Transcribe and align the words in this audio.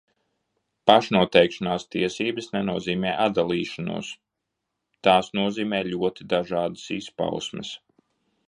Pašnoteikšanās 0.91 1.85
tiesības 1.95 2.47
nenozīmē 2.55 3.13
atdalīšanos, 3.27 4.11
tās 5.09 5.33
nozīmē 5.41 5.83
ļoti 5.93 6.31
dažādas 6.37 6.91
izpausmes. 7.01 7.77